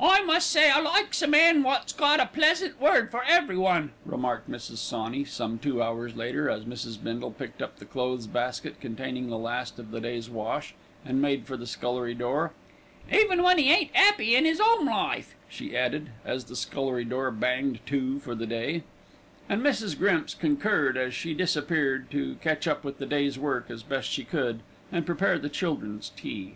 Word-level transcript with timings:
"I 0.00 0.24
must 0.24 0.50
say 0.50 0.70
I 0.70 0.80
likes 0.80 1.20
a 1.20 1.26
man 1.26 1.62
wots 1.62 1.92
got 1.92 2.18
a 2.18 2.24
pleasant 2.24 2.80
word 2.80 3.10
for 3.10 3.22
everyone," 3.24 3.90
remarked 4.06 4.50
Mrs. 4.50 4.78
Sawney, 4.78 5.22
some 5.26 5.58
two 5.58 5.82
hours 5.82 6.16
later, 6.16 6.48
as 6.48 6.64
Mrs. 6.64 6.96
Bindle 7.04 7.30
picked 7.30 7.60
up 7.60 7.76
the 7.76 7.84
clothes 7.84 8.26
basket 8.26 8.80
containing 8.80 9.28
the 9.28 9.36
last 9.36 9.78
of 9.78 9.90
the 9.90 10.00
day's 10.00 10.30
wash, 10.30 10.72
and 11.04 11.20
made 11.20 11.46
for 11.46 11.58
the 11.58 11.66
scullery 11.66 12.14
door, 12.14 12.52
"even 13.12 13.42
when 13.42 13.58
'e 13.58 13.70
ain't 13.70 13.90
'appy 13.94 14.34
in 14.34 14.46
'is 14.46 14.62
'ome 14.64 14.86
life," 14.86 15.34
she 15.46 15.76
added, 15.76 16.08
as 16.24 16.44
the 16.46 16.56
scullery 16.56 17.04
door 17.04 17.30
banged 17.30 17.80
to 17.84 18.18
for 18.20 18.34
the 18.34 18.46
day, 18.46 18.82
and 19.46 19.60
Mrs. 19.60 19.94
Grimps 19.98 20.32
concurred 20.32 20.96
as 20.96 21.12
she 21.12 21.34
disappeared, 21.34 22.10
to 22.12 22.36
catch 22.36 22.66
up 22.66 22.82
with 22.82 22.96
the 22.96 23.04
day's 23.04 23.38
work 23.38 23.66
as 23.70 23.82
best 23.82 24.08
she 24.08 24.24
could, 24.24 24.60
and 24.90 25.04
prepare 25.04 25.38
the 25.38 25.50
children's 25.50 26.08
tea. 26.16 26.54